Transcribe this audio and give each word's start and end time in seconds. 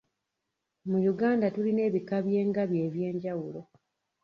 Mu 0.89 0.97
Uganda 1.13 1.45
tulina 1.55 1.81
ebika 1.89 2.15
by'engabi 2.25 2.77
eby'enjawulo. 2.85 3.61